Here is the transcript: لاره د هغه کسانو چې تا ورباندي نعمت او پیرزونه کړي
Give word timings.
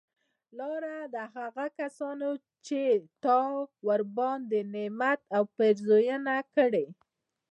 لاره 0.57 0.97
د 1.15 1.17
هغه 1.35 1.65
کسانو 1.79 2.29
چې 2.67 2.81
تا 3.23 3.39
ورباندي 3.87 4.61
نعمت 4.73 5.19
او 5.35 5.43
پیرزونه 5.57 6.35
کړي 6.55 6.85